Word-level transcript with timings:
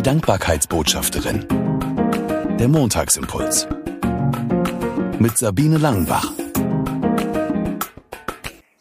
Die 0.00 0.04
Dankbarkeitsbotschafterin. 0.04 1.46
Der 2.58 2.68
Montagsimpuls. 2.68 3.68
Mit 5.18 5.36
Sabine 5.36 5.76
Langenbach. 5.76 6.32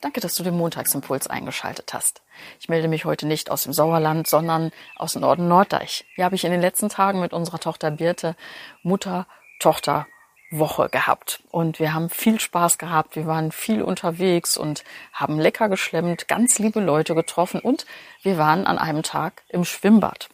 Danke, 0.00 0.20
dass 0.20 0.34
du 0.34 0.42
den 0.42 0.56
Montagsimpuls 0.56 1.28
eingeschaltet 1.28 1.94
hast. 1.94 2.22
Ich 2.58 2.68
melde 2.68 2.88
mich 2.88 3.04
heute 3.04 3.28
nicht 3.28 3.48
aus 3.52 3.62
dem 3.62 3.72
Sauerland, 3.72 4.26
sondern 4.26 4.72
aus 4.96 5.14
Norden 5.14 5.46
Norddeich. 5.46 6.04
Hier 6.16 6.24
habe 6.24 6.34
ich 6.34 6.44
in 6.44 6.50
den 6.50 6.60
letzten 6.60 6.88
Tagen 6.88 7.20
mit 7.20 7.32
unserer 7.32 7.60
Tochter 7.60 7.92
Birte 7.92 8.34
Mutter-Tochter 8.82 10.08
Woche 10.50 10.88
gehabt 10.88 11.44
und 11.52 11.78
wir 11.78 11.94
haben 11.94 12.10
viel 12.10 12.40
Spaß 12.40 12.76
gehabt. 12.76 13.14
Wir 13.14 13.26
waren 13.26 13.52
viel 13.52 13.82
unterwegs 13.82 14.56
und 14.56 14.82
haben 15.12 15.38
lecker 15.38 15.68
geschlemmt, 15.68 16.26
ganz 16.26 16.58
liebe 16.58 16.80
Leute 16.80 17.14
getroffen 17.14 17.60
und 17.60 17.86
wir 18.22 18.36
waren 18.36 18.66
an 18.66 18.78
einem 18.78 19.04
Tag 19.04 19.44
im 19.48 19.64
Schwimmbad. 19.64 20.28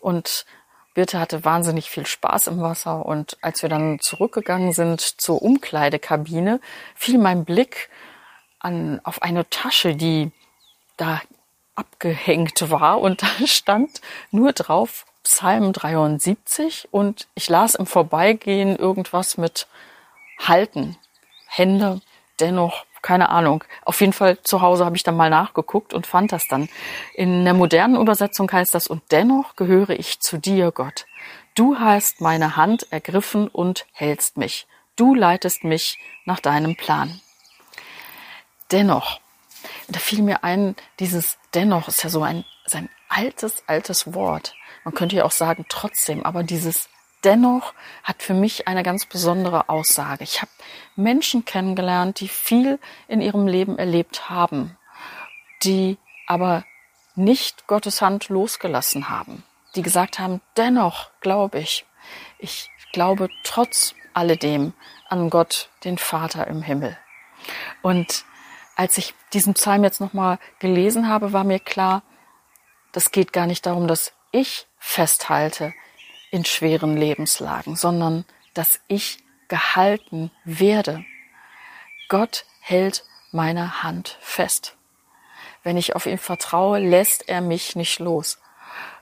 Und 0.00 0.44
Birte 0.94 1.18
hatte 1.18 1.44
wahnsinnig 1.44 1.90
viel 1.90 2.06
Spaß 2.06 2.48
im 2.48 2.60
Wasser. 2.60 3.06
Und 3.06 3.38
als 3.40 3.62
wir 3.62 3.68
dann 3.68 3.98
zurückgegangen 4.00 4.72
sind 4.72 5.00
zur 5.00 5.42
Umkleidekabine, 5.42 6.60
fiel 6.94 7.18
mein 7.18 7.44
Blick 7.44 7.88
an, 8.58 9.00
auf 9.04 9.22
eine 9.22 9.48
Tasche, 9.48 9.94
die 9.94 10.30
da 10.96 11.20
abgehängt 11.74 12.70
war. 12.70 13.00
Und 13.00 13.22
da 13.22 13.28
stand 13.46 14.00
nur 14.30 14.52
drauf 14.52 15.06
Psalm 15.24 15.72
73 15.72 16.88
und 16.90 17.28
ich 17.34 17.48
las 17.48 17.74
im 17.74 17.86
Vorbeigehen 17.86 18.76
irgendwas 18.76 19.38
mit 19.38 19.68
halten, 20.38 20.96
Hände, 21.46 22.00
dennoch, 22.40 22.84
keine 23.02 23.28
Ahnung. 23.28 23.64
Auf 23.84 24.00
jeden 24.00 24.12
Fall 24.12 24.40
zu 24.42 24.62
Hause 24.62 24.84
habe 24.84 24.96
ich 24.96 25.02
dann 25.02 25.16
mal 25.16 25.30
nachgeguckt 25.30 25.92
und 25.92 26.06
fand 26.06 26.32
das 26.32 26.46
dann. 26.48 26.68
In 27.14 27.44
der 27.44 27.54
modernen 27.54 28.00
Übersetzung 28.00 28.50
heißt 28.50 28.74
das, 28.74 28.86
und 28.86 29.02
dennoch 29.10 29.56
gehöre 29.56 29.90
ich 29.90 30.20
zu 30.20 30.38
dir, 30.38 30.70
Gott. 30.70 31.06
Du 31.54 31.78
hast 31.78 32.20
meine 32.20 32.56
Hand 32.56 32.86
ergriffen 32.90 33.48
und 33.48 33.86
hältst 33.92 34.38
mich. 34.38 34.66
Du 34.96 35.14
leitest 35.14 35.64
mich 35.64 35.98
nach 36.24 36.40
deinem 36.40 36.76
Plan. 36.76 37.20
Dennoch, 38.70 39.20
da 39.88 39.98
fiel 39.98 40.22
mir 40.22 40.44
ein, 40.44 40.76
dieses 40.98 41.38
dennoch 41.52 41.88
ist 41.88 42.02
ja 42.02 42.10
so 42.10 42.22
ein, 42.22 42.44
ist 42.64 42.76
ein 42.76 42.88
altes, 43.08 43.64
altes 43.66 44.14
Wort. 44.14 44.54
Man 44.84 44.94
könnte 44.94 45.16
ja 45.16 45.24
auch 45.24 45.32
sagen 45.32 45.66
trotzdem, 45.68 46.24
aber 46.24 46.42
dieses 46.42 46.88
dennoch 47.24 47.74
hat 48.02 48.22
für 48.22 48.34
mich 48.34 48.68
eine 48.68 48.82
ganz 48.82 49.06
besondere 49.06 49.68
Aussage. 49.68 50.24
Ich 50.24 50.40
habe 50.42 50.50
Menschen 50.96 51.44
kennengelernt, 51.44 52.20
die 52.20 52.28
viel 52.28 52.78
in 53.08 53.20
ihrem 53.20 53.46
Leben 53.46 53.78
erlebt 53.78 54.28
haben, 54.28 54.76
die 55.62 55.98
aber 56.26 56.64
nicht 57.14 57.66
Gottes 57.66 58.00
Hand 58.00 58.28
losgelassen 58.28 59.08
haben, 59.08 59.42
die 59.74 59.82
gesagt 59.82 60.18
haben, 60.18 60.40
dennoch 60.56 61.10
glaube 61.20 61.58
ich, 61.58 61.84
ich 62.38 62.70
glaube 62.92 63.28
trotz 63.44 63.94
alledem 64.14 64.72
an 65.08 65.30
Gott, 65.30 65.68
den 65.84 65.98
Vater 65.98 66.46
im 66.46 66.62
Himmel. 66.62 66.96
Und 67.82 68.24
als 68.76 68.98
ich 68.98 69.14
diesen 69.32 69.54
Psalm 69.54 69.84
jetzt 69.84 70.00
nochmal 70.00 70.38
gelesen 70.58 71.08
habe, 71.08 71.32
war 71.32 71.44
mir 71.44 71.58
klar, 71.58 72.02
das 72.92 73.10
geht 73.10 73.32
gar 73.32 73.46
nicht 73.46 73.66
darum, 73.66 73.88
dass 73.88 74.12
ich 74.30 74.66
festhalte 74.78 75.72
in 76.32 76.44
schweren 76.44 76.96
Lebenslagen, 76.96 77.76
sondern 77.76 78.24
dass 78.54 78.80
ich 78.88 79.18
gehalten 79.46 80.32
werde. 80.44 81.04
Gott 82.08 82.46
hält 82.60 83.04
meine 83.30 83.82
Hand 83.82 84.18
fest. 84.20 84.76
Wenn 85.62 85.76
ich 85.76 85.94
auf 85.94 86.06
ihn 86.06 86.18
vertraue, 86.18 86.80
lässt 86.80 87.28
er 87.28 87.40
mich 87.40 87.76
nicht 87.76 88.00
los. 88.00 88.40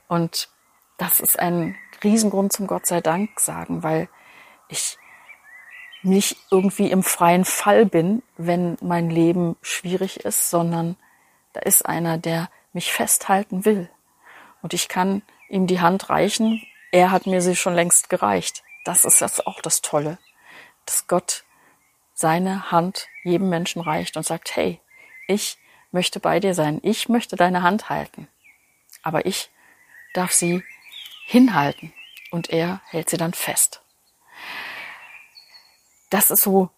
Und 0.09 0.51
das 0.99 1.21
ist 1.21 1.39
ein 1.39 1.77
Riesengrund 2.05 2.53
zum 2.53 2.67
Gott 2.67 2.85
sei 2.85 3.01
Dank 3.01 3.41
sagen, 3.41 3.83
weil 3.83 4.09
ich 4.69 4.99
nicht 6.03 6.37
irgendwie 6.51 6.91
im 6.91 7.03
freien 7.03 7.45
Fall 7.45 7.87
bin, 7.87 8.23
wenn 8.37 8.77
mein 8.81 9.09
Leben 9.09 9.57
schwierig 9.63 10.25
ist, 10.25 10.51
sondern 10.51 10.97
da 11.53 11.61
ist 11.61 11.87
einer, 11.87 12.19
der 12.19 12.51
mich 12.73 12.93
festhalten 12.93 13.65
will. 13.65 13.89
Und 14.63 14.75
ich 14.75 14.89
kann 14.89 15.23
ihm 15.49 15.67
die 15.67 15.81
Hand 15.81 16.11
reichen. 16.11 16.63
Er 16.93 17.11
hat 17.11 17.27
mir 17.27 17.41
sie 17.41 17.57
schon 17.57 17.75
längst 17.75 18.09
gereicht. 18.09 18.63
Das 18.85 19.05
ist 19.05 19.21
jetzt 19.21 19.47
auch 19.47 19.61
das 19.61 19.83
Tolle, 19.83 20.19
dass 20.87 21.07
Gott 21.07 21.45
seine 22.15 22.71
Hand 22.71 23.09
jedem 23.23 23.49
Menschen 23.49 23.81
reicht 23.81 24.17
und 24.17 24.25
sagt, 24.25 24.57
hey, 24.57 24.81
ich 25.27 25.59
möchte 25.93 26.21
bei 26.21 26.41
dir 26.41 26.55
sein. 26.55 26.81
Ich 26.83 27.09
möchte 27.09 27.37
deine 27.37 27.63
Hand 27.63 27.89
halten. 27.89 28.29
Aber 29.03 29.27
ich 29.27 29.51
darf 30.15 30.33
sie 30.33 30.63
hinhalten 31.25 31.93
und 32.31 32.51
er 32.51 32.81
hält 32.87 33.09
sie 33.09 33.17
dann 33.17 33.33
fest. 33.33 33.83
Das 36.11 36.31
ist 36.31 36.43
so 36.43 36.71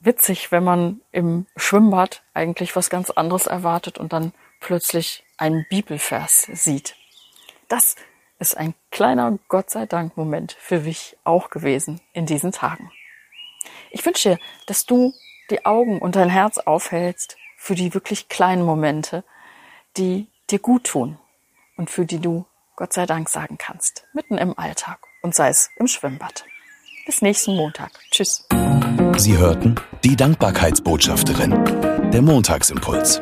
witzig, 0.00 0.50
wenn 0.50 0.64
man 0.64 1.00
im 1.12 1.46
Schwimmbad 1.56 2.22
eigentlich 2.34 2.74
was 2.76 2.90
ganz 2.90 3.10
anderes 3.10 3.46
erwartet 3.46 3.98
und 3.98 4.12
dann 4.12 4.32
plötzlich 4.60 5.24
einen 5.36 5.64
Bibelvers 5.68 6.42
sieht. 6.52 6.96
Das 7.68 7.94
ist 8.38 8.56
ein 8.56 8.74
kleiner 8.90 9.38
Gott 9.48 9.70
sei 9.70 9.86
Dank 9.86 10.16
Moment 10.16 10.56
für 10.58 10.80
mich 10.80 11.16
auch 11.24 11.50
gewesen 11.50 12.00
in 12.12 12.26
diesen 12.26 12.52
Tagen. 12.52 12.90
Ich 13.90 14.06
wünsche 14.06 14.30
dir, 14.30 14.38
dass 14.66 14.86
du 14.86 15.12
die 15.50 15.66
Augen 15.66 15.98
und 15.98 16.16
dein 16.16 16.30
Herz 16.30 16.58
aufhältst 16.58 17.36
für 17.56 17.74
die 17.74 17.94
wirklich 17.94 18.28
kleinen 18.28 18.64
Momente, 18.64 19.24
die 19.96 20.28
dir 20.50 20.58
gut 20.58 20.84
tun 20.84 21.18
und 21.76 21.90
für 21.90 22.04
die 22.04 22.20
du 22.20 22.44
Gott 22.76 22.92
sei 22.92 23.06
Dank 23.06 23.28
sagen 23.28 23.58
kannst, 23.58 24.06
mitten 24.12 24.38
im 24.38 24.56
Alltag 24.58 25.00
und 25.22 25.34
sei 25.34 25.48
es 25.48 25.70
im 25.76 25.88
Schwimmbad. 25.88 26.44
Bis 27.06 27.22
nächsten 27.22 27.56
Montag. 27.56 27.90
Tschüss. 28.10 28.46
Sie 29.16 29.36
hörten 29.36 29.74
die 30.04 30.14
Dankbarkeitsbotschafterin, 30.14 32.12
der 32.12 32.22
Montagsimpuls. 32.22 33.20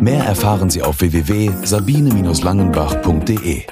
Mehr 0.00 0.24
erfahren 0.24 0.70
Sie 0.70 0.82
auf 0.82 1.00
www.sabine-langenbach.de. 1.00 3.66